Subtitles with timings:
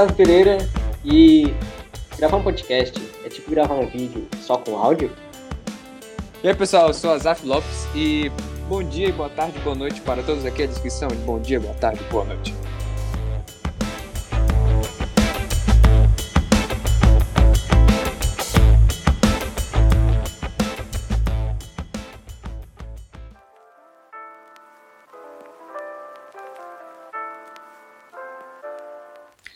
[0.00, 0.56] Gustavo Pereira
[1.04, 1.52] e
[2.16, 5.10] gravar um podcast é tipo gravar um vídeo só com áudio?
[6.42, 8.30] E aí pessoal, eu sou Azaf Lopes e
[8.66, 11.74] bom dia, boa tarde, boa noite para todos aqui a descrição de bom dia, boa
[11.74, 12.54] tarde, boa noite.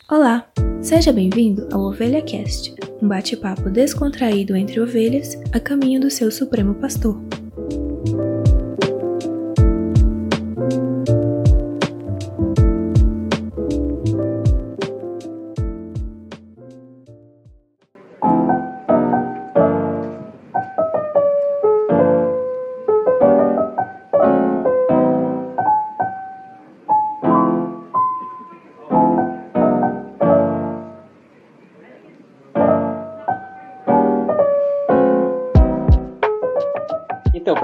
[0.07, 0.47] Olá,
[0.83, 6.75] seja bem-vindo ao Ovelha Cast, um bate-papo descontraído entre ovelhas a caminho do seu supremo
[6.75, 7.24] pastor.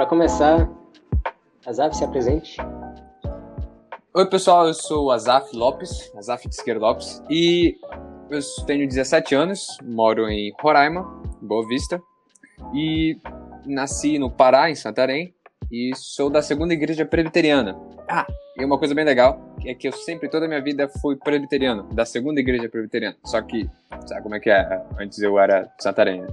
[0.00, 0.66] Para começar,
[1.66, 2.56] Azaf, se apresente.
[4.14, 7.76] Oi pessoal, eu sou Azaf Lopes, Azaf de Esquerdo Lopes, e
[8.30, 11.02] eu tenho 17 anos, moro em Roraima,
[11.42, 12.00] Boa Vista,
[12.72, 13.18] e
[13.66, 15.34] nasci no Pará, em Santarém,
[15.70, 17.78] e sou da segunda igreja presbiteriana.
[18.08, 18.26] Ah,
[18.56, 21.82] e uma coisa bem legal é que eu sempre, toda a minha vida, fui presbiteriano,
[21.92, 23.18] da segunda igreja presbiteriana.
[23.22, 23.68] Só que,
[24.06, 24.82] sabe como é que é?
[24.98, 26.28] Antes eu era de Santarém, né?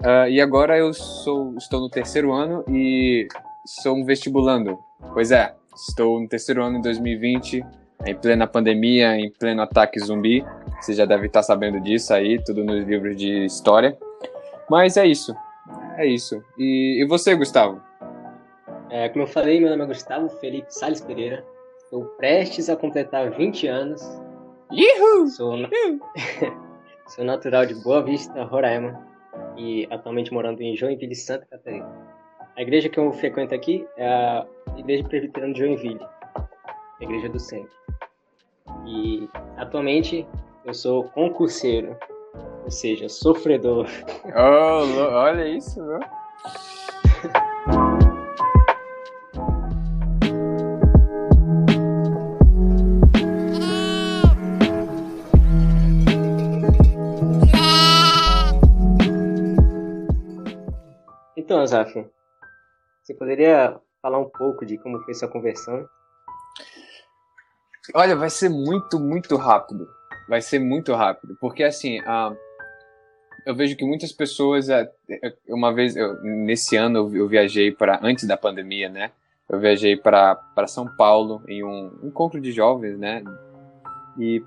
[0.00, 3.26] Uh, e agora eu sou, estou no terceiro ano e
[3.64, 4.78] sou um vestibulando.
[5.12, 7.64] Pois é, estou no terceiro ano em 2020,
[8.04, 10.44] em plena pandemia, em pleno ataque zumbi.
[10.80, 13.96] Você já deve estar sabendo disso aí, tudo nos livros de história.
[14.68, 15.34] Mas é isso,
[15.96, 16.42] é isso.
[16.58, 17.80] E, e você, Gustavo?
[18.90, 21.44] É, como eu falei, meu nome é Gustavo Felipe Salles Pereira.
[21.82, 24.02] Estou prestes a completar 20 anos.
[24.70, 25.26] Uhul!
[25.28, 25.68] Sou, na...
[27.08, 29.15] sou natural de Boa Vista, Roraima
[29.56, 31.88] e atualmente morando em Joinville, Santa Catarina.
[32.56, 36.00] A igreja que eu frequento aqui é a Igreja Presbiteriana de Joinville,
[36.34, 37.76] a igreja do centro.
[38.86, 40.26] E atualmente
[40.64, 41.96] eu sou concurseiro,
[42.64, 43.86] ou seja, sofredor.
[44.34, 46.00] Oh, olha isso, viu?
[61.72, 62.10] Então,
[63.02, 65.88] você poderia falar um pouco de como foi sua conversão?
[67.94, 69.88] Olha, vai ser muito, muito rápido.
[70.28, 71.36] Vai ser muito rápido.
[71.40, 72.00] Porque, assim,
[73.46, 74.68] eu vejo que muitas pessoas.
[74.68, 74.88] Uh,
[75.48, 78.00] uma vez, eu, nesse ano, eu, viajei para.
[78.02, 79.12] Antes da pandemia, né?
[79.48, 83.22] Eu viajei para São Paulo em um encontro de jovens, né?
[84.18, 84.42] E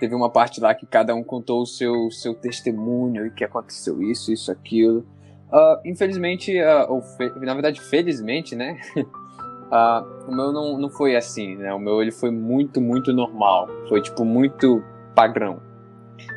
[0.00, 4.02] teve uma parte lá que cada um contou o seu, seu testemunho e que aconteceu
[4.02, 5.06] isso, isso, aquilo.
[5.52, 8.78] Uh, infelizmente, uh, ou fe na verdade, felizmente, né?
[8.96, 11.74] uh, o meu não, não foi assim, né?
[11.74, 13.68] O meu ele foi muito, muito normal.
[13.88, 14.82] Foi, tipo, muito
[15.14, 15.60] padrão.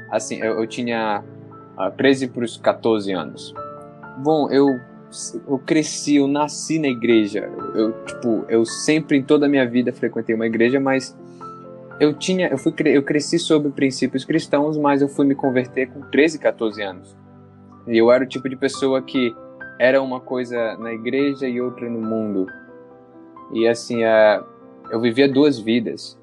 [0.10, 1.24] Assim, eu, eu tinha
[1.78, 3.54] uh, 13 para os 14 anos.
[4.18, 4.68] Bom, eu,
[5.48, 7.52] eu cresci, eu nasci na igreja.
[7.76, 11.16] Eu, tipo, eu sempre, em toda a minha vida, frequentei uma igreja, mas
[12.00, 16.02] eu tinha, eu, fui, eu cresci sob princípios cristãos, mas eu fui me converter com
[16.02, 17.23] 13, 14 anos.
[17.88, 19.36] E eu era o tipo de pessoa que
[19.80, 22.48] era uma coisa na igreja e outra no mundo.
[23.52, 24.42] E assim, é,
[24.90, 26.18] eu vivia duas vidas.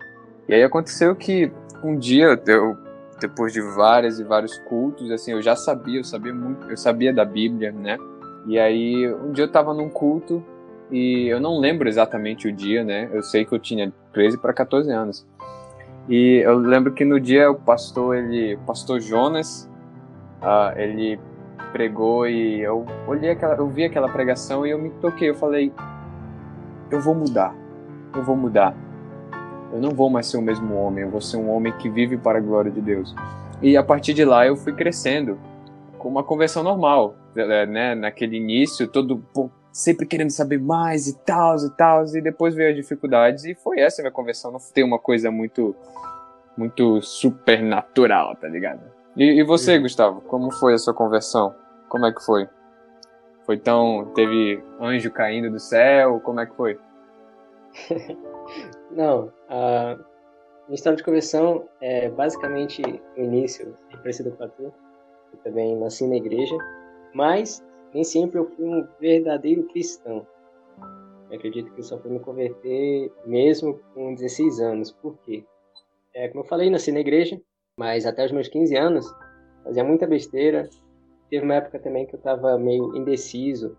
[0.49, 1.50] E aí aconteceu que
[1.82, 2.76] um dia, eu,
[3.20, 7.12] depois de vários e vários cultos, assim, eu já sabia, eu sabia muito, eu sabia
[7.12, 7.99] da Bíblia, né?
[8.47, 10.43] E aí um dia eu estava num culto
[10.91, 13.09] e eu não lembro exatamente o dia, né?
[13.12, 15.26] Eu sei que eu tinha 13 para 14 anos.
[16.09, 19.70] E eu lembro que no dia o pastor, ele, o pastor Jonas,
[20.43, 21.20] uh, ele
[21.72, 25.72] pregou e eu olhei aquela, eu vi aquela pregação e eu me toquei, eu falei,
[26.90, 27.55] eu vou mudar,
[28.14, 28.75] eu vou mudar.
[29.72, 32.17] Eu não vou mais ser o mesmo homem, eu vou ser um homem que vive
[32.17, 33.14] para a glória de Deus.
[33.62, 35.38] E a partir de lá eu fui crescendo
[35.99, 37.14] com uma conversão normal,
[37.69, 37.94] né?
[37.94, 42.70] Naquele início, todo pô, sempre querendo saber mais e tal e tal, e depois veio
[42.70, 44.50] as dificuldades e foi essa a minha conversão.
[44.50, 45.76] Não tem uma coisa muito,
[46.56, 49.00] muito supernatural, tá ligado?
[49.17, 49.83] E, e você, uhum.
[49.83, 51.55] Gustavo, como foi a sua conversão?
[51.89, 52.49] Como é que foi?
[53.45, 54.12] Foi tão.
[54.15, 56.21] Teve anjo caindo do céu?
[56.21, 56.79] Como é que foi?
[58.91, 59.97] Não, a
[60.67, 62.83] minha história de conversão é basicamente
[63.17, 64.73] o início, é parecido com a tua.
[65.33, 66.57] Eu também nasci na igreja,
[67.15, 67.65] mas
[67.95, 70.27] nem sempre eu fui um verdadeiro cristão.
[71.31, 74.91] Eu acredito que eu só fui me converter mesmo com 16 anos.
[74.91, 75.45] Por quê?
[76.15, 77.41] É, como eu falei, nasci na igreja,
[77.81, 79.11] Mas até os meus 15 anos,
[79.65, 80.69] fazia muita besteira.
[81.31, 83.75] Teve uma época também que eu estava meio indeciso,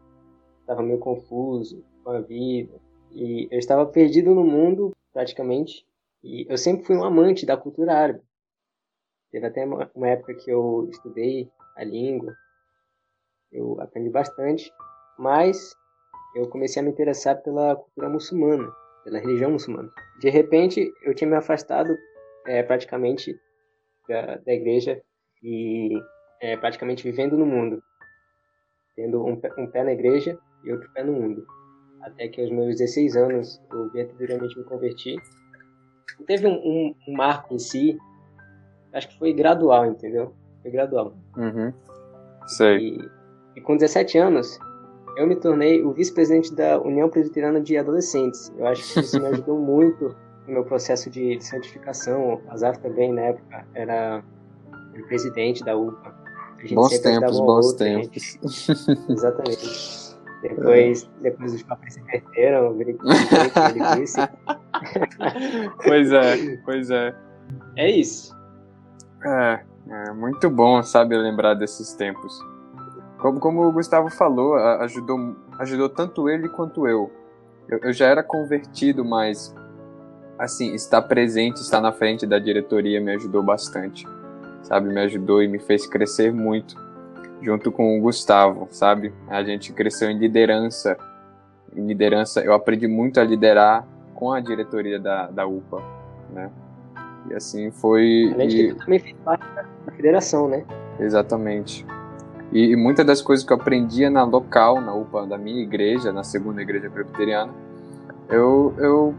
[0.61, 2.81] estava meio confuso com a vida.
[3.11, 5.85] E eu estava perdido no mundo, praticamente.
[6.23, 8.23] E eu sempre fui um amante da cultura árabe.
[9.31, 9.63] Teve até
[9.93, 11.47] uma época que eu estudei
[11.77, 12.33] a língua,
[13.51, 14.73] eu aprendi bastante,
[15.15, 15.75] mas
[16.35, 18.67] eu comecei a me interessar pela cultura muçulmana,
[19.03, 19.91] pela religião muçulmana.
[20.19, 21.95] De repente, eu tinha me afastado
[22.47, 23.39] é, praticamente
[24.11, 25.01] da, da igreja
[25.41, 25.89] e
[26.41, 27.81] é, praticamente vivendo no mundo,
[28.95, 31.45] tendo um, um pé na igreja e outro pé no mundo.
[32.01, 35.15] Até que aos meus 16 anos eu verdadeiramente me converti.
[36.27, 37.97] Teve um, um, um marco em si
[38.93, 40.33] acho que foi gradual, entendeu?
[40.61, 41.13] Foi gradual.
[41.37, 41.73] Uhum.
[42.47, 42.77] Sei.
[42.77, 43.09] E,
[43.55, 44.59] e com 17 anos,
[45.17, 48.51] eu me tornei o vice-presidente da União Presbiteriana de Adolescentes.
[48.57, 50.15] Eu acho que isso me ajudou muito
[50.51, 52.41] meu processo de, de santificação.
[52.49, 54.23] Azar também, na época, era
[54.97, 56.13] o presidente da UPA.
[56.73, 58.39] Bons tempos, bons tempos.
[59.09, 60.11] Exatamente.
[60.41, 61.07] Depois, é.
[61.23, 62.97] depois os papéis se inverteram, virei
[65.83, 67.15] Pois é, pois é.
[67.75, 68.35] É isso.
[69.23, 69.59] É,
[69.89, 72.39] é muito bom, sabe, lembrar desses tempos.
[73.19, 77.11] Como, como o Gustavo falou, ajudou, ajudou tanto ele quanto eu.
[77.69, 77.79] eu.
[77.83, 79.53] Eu já era convertido, mas,
[80.41, 84.07] assim, estar presente, estar na frente da diretoria me ajudou bastante,
[84.63, 84.89] sabe?
[84.89, 86.75] Me ajudou e me fez crescer muito,
[87.43, 89.13] junto com o Gustavo, sabe?
[89.29, 90.97] A gente cresceu em liderança.
[91.75, 95.83] Em liderança, eu aprendi muito a liderar com a diretoria da, da UPA,
[96.33, 96.49] né?
[97.29, 98.31] E assim foi.
[98.33, 98.73] Além de e...
[98.73, 100.65] que também fez parte da federação, né?
[100.99, 101.85] Exatamente.
[102.51, 106.11] E, e muitas das coisas que eu aprendia na local, na UPA da minha igreja,
[106.11, 107.53] na segunda igreja presbiteriana,
[108.27, 109.15] eu, eu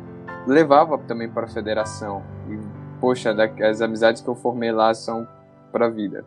[0.46, 2.22] levava também para a federação.
[2.48, 2.58] E,
[3.00, 3.34] poxa,
[3.68, 5.26] as amizades que eu formei lá são
[5.70, 6.24] para a vida.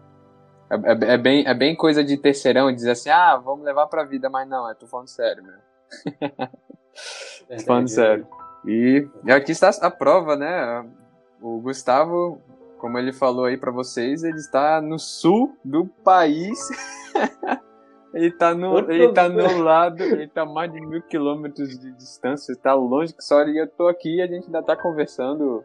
[0.69, 4.01] É, é, é, bem, é bem coisa de terceirão dizer assim, ah, vamos levar para
[4.01, 5.53] a vida, mas não, eu tô falando sério, meu.
[7.57, 8.27] tô falando sério.
[8.65, 10.85] E, e aqui está a prova, né?
[11.39, 12.41] O Gustavo,
[12.79, 16.57] como ele falou aí para vocês, ele está no sul do país.
[18.15, 22.53] ele está no, ele tá no lado, ele está mais de mil quilômetros de distância,
[22.53, 25.61] está longe que só e eu tô aqui e a gente ainda está conversando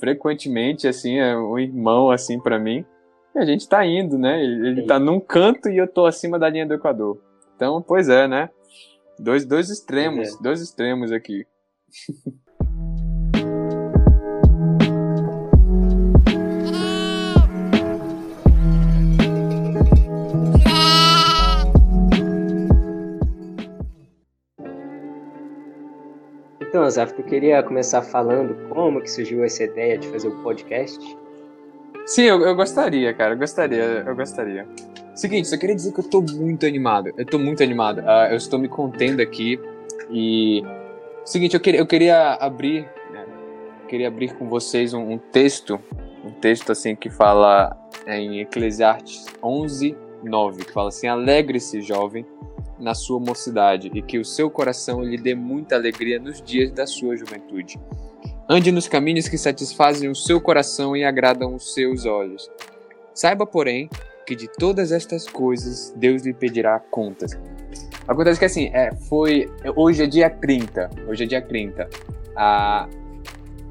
[0.00, 2.86] frequentemente, assim, é um irmão assim para mim.
[3.34, 4.42] E a gente está indo, né?
[4.42, 7.20] Ele, está num canto e eu tô acima da linha do Equador.
[7.54, 8.48] Então, pois é, né?
[9.18, 10.42] Dois, dois extremos, é.
[10.42, 11.46] dois extremos aqui.
[26.78, 31.18] Então, Azaf, tu queria começar falando como que surgiu essa ideia de fazer o podcast?
[32.06, 34.64] Sim, eu, eu gostaria, cara, eu gostaria, eu gostaria.
[35.12, 37.98] Seguinte, só queria dizer que eu tô muito animado, eu tô muito animado.
[37.98, 39.58] Uh, eu estou me contendo aqui
[40.08, 40.62] e...
[41.24, 43.26] Seguinte, eu queria, eu queria abrir, né,
[43.88, 45.80] queria abrir com vocês um, um texto,
[46.24, 47.76] um texto assim que fala
[48.06, 52.24] em Eclesiastes 11, 9, que fala assim, alegre-se, jovem,
[52.78, 56.86] na sua mocidade e que o seu coração lhe dê muita alegria nos dias da
[56.86, 57.78] sua juventude.
[58.48, 62.50] Ande nos caminhos que satisfazem o seu coração e agradam os seus olhos.
[63.12, 63.90] Saiba, porém,
[64.26, 67.38] que de todas estas coisas Deus lhe pedirá contas.
[68.06, 69.50] Acontece que assim, é, foi.
[69.76, 70.88] Hoje é dia 30.
[71.06, 71.88] Hoje é dia 30.
[72.34, 72.88] Ah,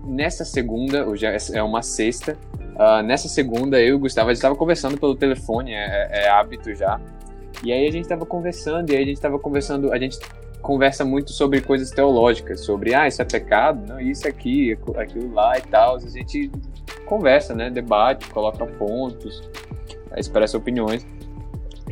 [0.05, 2.37] nessa segunda, hoje é, é uma sexta.
[2.75, 6.25] Ah, nessa segunda, eu e o Gustavo, a gente estava conversando pelo telefone, é, é,
[6.25, 7.01] é hábito já.
[7.63, 10.19] E aí a gente estava conversando, e aí a gente estava conversando, a gente
[10.61, 15.57] conversa muito sobre coisas teológicas, sobre, ah, isso é pecado, não, isso aqui, aquilo lá
[15.57, 15.95] e tal.
[15.95, 16.51] A gente
[17.05, 19.49] conversa, né, debate, coloca pontos,
[20.15, 21.05] expressa opiniões.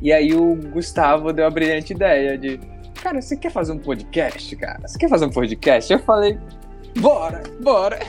[0.01, 2.59] E aí o Gustavo deu a brilhante ideia de,
[3.01, 4.87] cara, você quer fazer um podcast, cara?
[4.87, 5.91] Você quer fazer um podcast?
[5.91, 6.37] Eu falei,
[6.99, 7.99] bora, bora.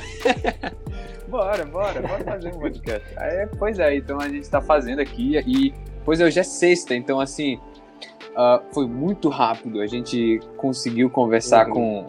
[1.28, 3.06] bora, bora, bora fazer um podcast.
[3.16, 5.72] Aí, pois é, então a gente está fazendo aqui e
[6.06, 7.56] Pois é, hoje é sexta, então assim,
[8.30, 9.80] uh, foi muito rápido.
[9.80, 12.06] A gente conseguiu conversar uhum.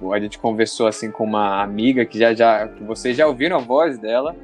[0.00, 0.12] com.
[0.14, 2.66] A gente conversou assim com uma amiga que já, já.
[2.66, 4.34] que vocês já ouviram a voz dela.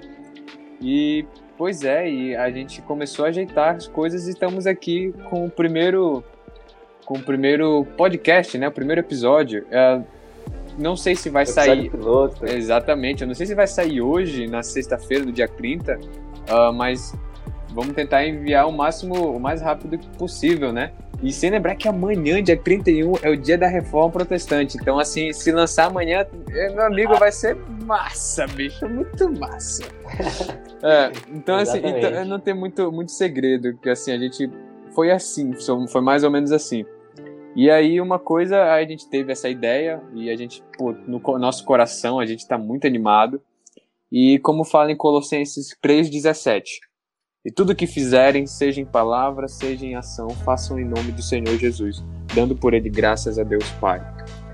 [0.83, 1.25] E
[1.57, 5.51] pois é, e a gente começou a ajeitar as coisas e estamos aqui com o
[5.51, 6.23] primeiro.
[7.07, 8.69] Com o primeiro podcast, né?
[8.69, 9.65] O primeiro episódio.
[9.65, 10.05] Uh,
[10.79, 11.91] não sei se vai sair.
[11.91, 12.45] Piloto.
[12.45, 17.15] Exatamente, eu não sei se vai sair hoje, na sexta-feira, do dia 30, uh, mas
[17.73, 20.93] vamos tentar enviar o máximo, o mais rápido possível, né?
[21.23, 24.79] E sem lembrar que amanhã, dia 31, é o dia da reforma protestante.
[24.81, 28.89] Então, assim, se lançar amanhã, é, meu amigo, vai ser massa, bicho.
[28.89, 29.85] Muito massa.
[30.83, 33.77] É, então, assim, então, não tem muito, muito segredo.
[33.77, 34.51] Que assim, a gente
[34.95, 35.53] foi assim,
[35.93, 36.87] foi mais ou menos assim.
[37.55, 41.67] E aí, uma coisa, a gente teve essa ideia e a gente, pô, no nosso
[41.67, 43.43] coração, a gente tá muito animado.
[44.11, 46.81] E como fala em Colossenses 3,17
[47.45, 51.57] e tudo que fizerem, seja em palavra, seja em ação, façam em nome do Senhor
[51.57, 52.05] Jesus,
[52.35, 54.01] dando por ele graças a Deus Pai.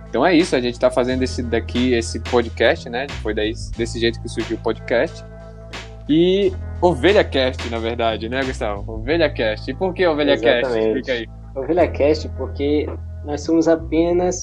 [0.09, 3.09] Então é isso, a gente está fazendo esse daqui, esse podcast, né?
[3.23, 5.25] Foi daí, desse jeito que surgiu o podcast.
[6.09, 8.93] E Ovelha Cast, na verdade, né, Gustavo?
[8.93, 9.69] Ovelha Cast.
[9.69, 10.63] E por que Ovelha Exatamente.
[10.63, 10.79] Cast?
[10.79, 11.29] Explica aí.
[11.57, 12.87] Ovelha Cast porque
[13.25, 14.43] nós somos apenas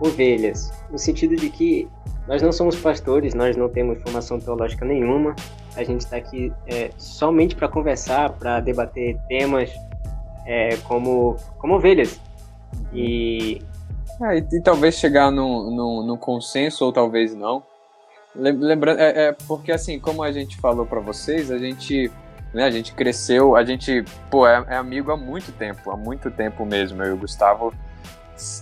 [0.00, 1.86] ovelhas, no sentido de que
[2.26, 5.36] nós não somos pastores, nós não temos formação teológica nenhuma.
[5.76, 9.70] A gente está aqui é, somente para conversar, para debater temas
[10.46, 12.20] é, como, como ovelhas.
[12.92, 13.60] E...
[14.22, 17.62] É, e, e, talvez chegar num, num, num, consenso, ou talvez não.
[18.34, 22.10] Lembrando, é, é porque assim, como a gente falou para vocês, a gente,
[22.52, 26.30] né, a gente cresceu, a gente, pô, é, é amigo há muito tempo, há muito
[26.30, 27.02] tempo mesmo.
[27.02, 27.72] Eu e o Gustavo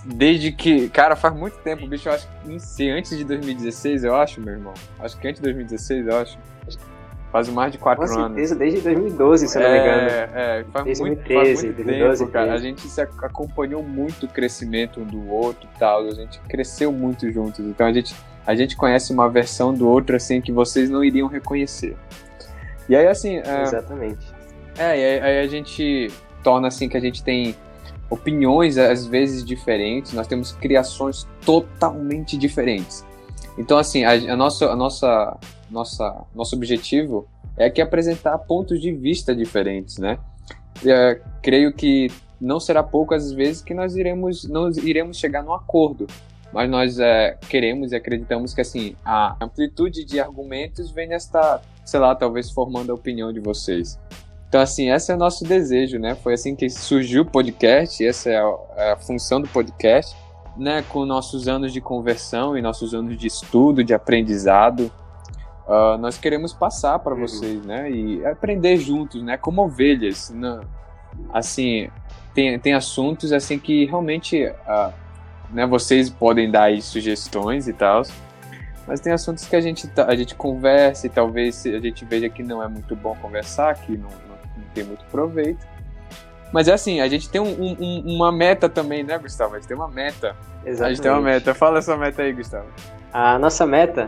[0.04, 0.88] Desde que.
[0.90, 2.08] Cara, faz muito tempo, bicho.
[2.08, 2.28] Eu acho
[2.76, 4.74] que antes de 2016, eu acho, meu irmão.
[5.00, 6.38] Acho que antes de 2016, eu acho.
[7.32, 8.26] Faz mais de quatro Com anos.
[8.26, 10.08] certeza, desde 2012, se eu não me engano.
[10.34, 12.52] É, faz, desde muito, 2013, faz muito 2012, tempo, cara.
[12.52, 16.06] A gente se acompanhou muito o crescimento um do outro e tal.
[16.06, 17.60] A gente cresceu muito juntos.
[17.60, 18.14] Então a gente,
[18.46, 21.96] a gente conhece uma versão do outro, assim, que vocês não iriam reconhecer.
[22.86, 23.38] E aí, assim.
[23.38, 24.26] É, Exatamente.
[24.78, 26.12] É, e aí, aí a gente
[26.42, 27.56] torna assim que a gente tem
[28.10, 33.06] opiniões às vezes diferentes, nós temos criações totalmente diferentes.
[33.58, 35.38] Então, assim, a, a, nossa, a nossa,
[35.70, 40.18] nossa, nosso objetivo é que apresentar pontos de vista diferentes, né?
[40.84, 46.06] É, creio que não será poucas vezes que nós iremos, não iremos chegar num acordo,
[46.52, 52.00] mas nós é, queremos e acreditamos que assim a amplitude de argumentos vem nesta, sei
[52.00, 53.98] lá, talvez formando a opinião de vocês.
[54.48, 56.14] Então, assim, esse é o nosso desejo, né?
[56.14, 60.14] Foi assim que surgiu o podcast, essa é a, é a função do podcast,
[60.56, 60.82] né?
[60.88, 64.92] Com nossos anos de conversão e nossos anos de estudo, de aprendizado,
[65.66, 67.20] uh, nós queremos passar para uhum.
[67.20, 67.90] vocês, né?
[67.90, 69.36] E aprender juntos, né?
[69.36, 70.60] Como ovelhas, né?
[71.32, 71.88] Assim,
[72.34, 74.92] tem, tem assuntos assim que realmente, uh,
[75.50, 75.66] né?
[75.66, 78.02] Vocês podem dar aí sugestões e tal,
[78.86, 82.42] mas tem assuntos que a gente, a gente conversa e talvez a gente veja que
[82.42, 84.08] não é muito bom conversar, que não,
[84.74, 85.71] tem muito proveito.
[86.52, 89.54] Mas é assim, a gente tem um, um, uma meta também, né, Gustavo?
[89.54, 90.36] A gente tem uma meta.
[90.64, 90.82] Exatamente.
[90.82, 91.54] A gente tem uma meta.
[91.54, 92.66] Fala essa meta aí, Gustavo.
[93.12, 94.06] A nossa meta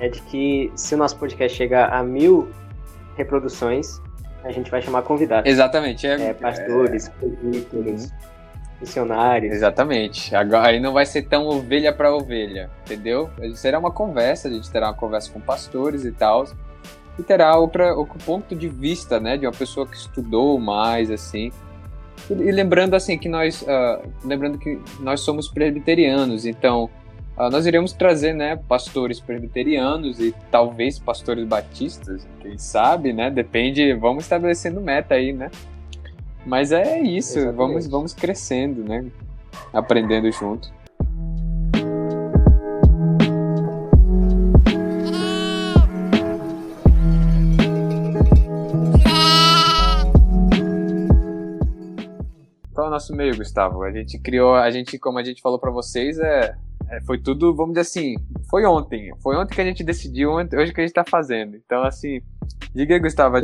[0.00, 2.50] é de que se o nosso podcast chegar a mil
[3.16, 4.00] reproduções,
[4.42, 5.50] a gente vai chamar convidados.
[5.50, 6.06] Exatamente.
[6.06, 8.10] É, é pastores, políticos,
[8.80, 9.54] missionários.
[9.54, 10.34] Exatamente.
[10.34, 13.30] Agora, aí não vai ser tão ovelha para ovelha, entendeu?
[13.54, 16.44] Será uma conversa, a gente terá uma conversa com pastores e tal
[17.18, 21.52] e terá outra, outro ponto de vista, né, de uma pessoa que estudou mais, assim.
[22.30, 26.90] E, lembrando, assim, que nós, uh, lembrando que nós somos presbiterianos, então
[27.36, 33.92] uh, nós iremos trazer, né, pastores presbiterianos e talvez pastores batistas, quem sabe, né, depende,
[33.94, 35.50] vamos estabelecendo meta aí, né.
[36.46, 39.04] Mas é isso, vamos, vamos crescendo, né,
[39.72, 40.72] aprendendo junto.
[52.94, 53.82] Nosso meio, Gustavo.
[53.82, 56.54] A gente criou, a gente, como a gente falou para vocês, é,
[56.90, 58.14] é, foi tudo, vamos dizer assim,
[58.48, 59.12] foi ontem.
[59.20, 61.56] Foi ontem que a gente decidiu, hoje que a gente tá fazendo.
[61.56, 62.20] Então, assim,
[62.74, 63.40] diga aí, Gustavo, o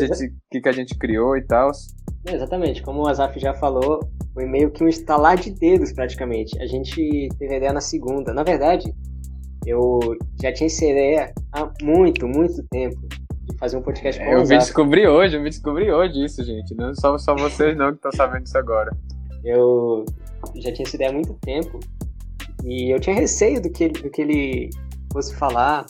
[0.51, 1.71] que, que a gente criou e tal.
[2.27, 4.01] Exatamente, como o Azaf já falou,
[4.35, 6.61] foi meio que um estalar de dedos praticamente.
[6.61, 8.33] A gente teve a ideia na segunda.
[8.33, 8.95] Na verdade,
[9.67, 9.99] eu
[10.41, 13.01] já tinha essa ideia há muito, muito tempo
[13.47, 16.25] de fazer um podcast com é, o Eu me descobri hoje, eu me descobri hoje
[16.25, 16.75] isso, gente.
[16.75, 18.91] Não só, só vocês não que estão sabendo isso agora.
[19.45, 20.05] Eu
[20.57, 21.81] já tinha essa ideia há muito tempo
[22.65, 24.71] e eu tinha receio do que, do que ele
[25.13, 25.87] fosse falar,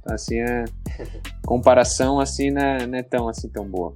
[0.00, 0.64] Então, assim, é,
[1.46, 3.92] comparação, assim, não é, não é tão, assim, tão boa.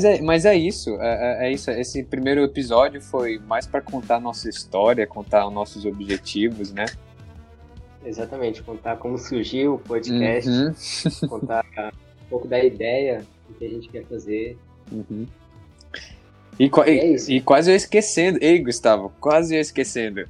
[0.00, 1.70] Mas é, mas é isso, é, é, é isso.
[1.70, 6.86] Esse primeiro episódio foi mais para contar nossa história, contar os nossos objetivos, né?
[8.02, 10.72] Exatamente, contar como surgiu o podcast, uhum.
[11.28, 14.56] contar um pouco da ideia do que a gente quer fazer.
[14.90, 15.26] Uhum.
[16.58, 20.24] E, é e, quase eu esquecendo, ei Gustavo, quase eu esquecendo.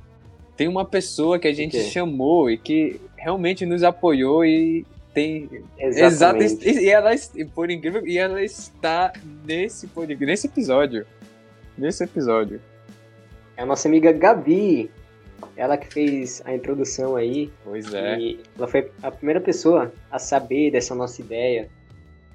[0.56, 5.48] Tem uma pessoa que a gente chamou e que realmente nos apoiou e tem.
[5.78, 6.68] Exatamente.
[6.68, 6.84] Exato.
[6.84, 7.10] E ela,
[7.54, 9.12] por incrível, e ela está
[9.44, 9.88] nesse,
[10.18, 11.06] nesse episódio.
[11.76, 12.60] Nesse episódio.
[13.56, 14.90] É a nossa amiga Gabi.
[15.56, 17.50] Ela que fez a introdução aí.
[17.64, 18.18] Pois é.
[18.18, 21.68] E ela foi a primeira pessoa a saber dessa nossa ideia.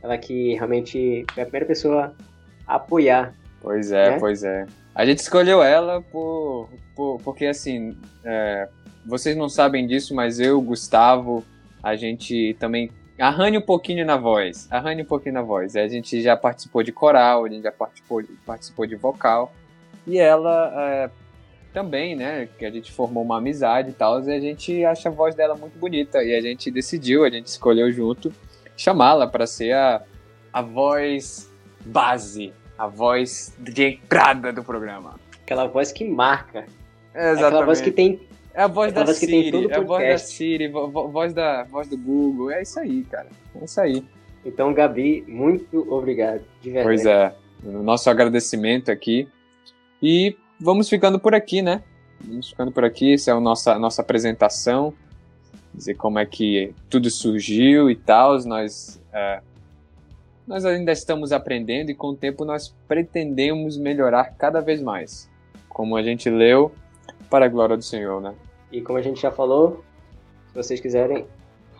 [0.01, 2.15] Ela que realmente foi a primeira pessoa
[2.67, 3.33] a apoiar.
[3.61, 4.19] Pois é, né?
[4.19, 4.65] pois é.
[4.93, 8.67] A gente escolheu ela por, por porque assim, é,
[9.05, 11.43] vocês não sabem disso, mas eu, Gustavo,
[11.85, 12.89] a gente também
[13.19, 15.75] arranha um pouquinho na voz, arranha um pouquinho na voz.
[15.75, 19.53] A gente já participou de coral, a gente já participou, participou de vocal,
[20.07, 21.09] e ela é,
[21.71, 25.11] também, né, que a gente formou uma amizade e tal, e a gente acha a
[25.11, 28.33] voz dela muito bonita, e a gente decidiu, a gente escolheu junto,
[28.75, 30.01] chamá-la para ser a,
[30.51, 31.47] a voz
[31.85, 35.19] base, a voz de entrada do programa.
[35.43, 36.65] Aquela voz que marca.
[37.13, 37.45] É exatamente.
[37.45, 38.19] Aquela voz que tem
[38.55, 42.51] é a voz da Siri, é a voz da Siri, voz da, voz do Google,
[42.51, 43.27] é isso aí, cara,
[43.59, 44.03] é isso aí.
[44.45, 46.87] Então, Gabi, muito obrigado, de verdade.
[46.87, 49.27] Pois é, o nosso agradecimento aqui.
[50.01, 51.83] E vamos ficando por aqui, né?
[52.23, 54.93] Vamos ficando por aqui, essa é a nossa, nossa apresentação,
[55.73, 59.01] dizer como é que tudo surgiu e tal, nós...
[59.11, 59.41] É,
[60.47, 65.27] nós ainda estamos aprendendo e com o tempo nós pretendemos melhorar cada vez mais.
[65.67, 66.71] Como a gente leu,
[67.29, 68.33] para a glória do Senhor, né?
[68.71, 69.83] E como a gente já falou,
[70.47, 71.25] se vocês quiserem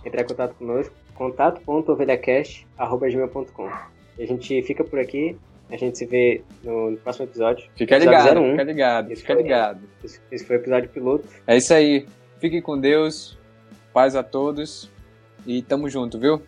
[0.04, 3.70] entrar em contato conosco, contato.ovelhacast.gmail.com
[4.18, 5.38] E a gente fica por aqui,
[5.70, 7.68] a gente se vê no, no próximo episódio.
[7.76, 8.52] Fica ligado, 01.
[8.52, 9.82] fica ligado, esse fica foi, ligado.
[10.04, 11.28] Esse, esse foi o episódio piloto.
[11.48, 12.06] É isso aí.
[12.40, 13.38] Fiquem com Deus,
[13.94, 14.92] paz a todos
[15.46, 16.42] e tamo junto, viu?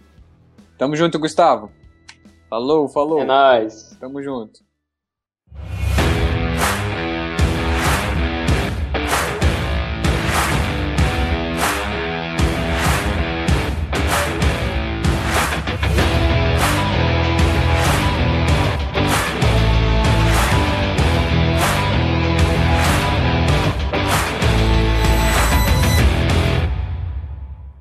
[0.77, 1.71] Tamo junto, Gustavo.
[2.49, 3.21] Falou, falou.
[3.21, 3.97] É nóis.
[3.99, 4.66] Tamo junto.